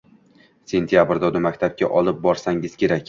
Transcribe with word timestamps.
Sentyabrda 0.71 1.29
uni 1.33 1.41
maktabga 1.49 1.91
olib 2.01 2.25
borsangiz 2.27 2.79
kerak 2.83 2.99